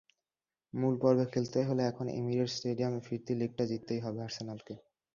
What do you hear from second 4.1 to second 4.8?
আর্সেনালকে।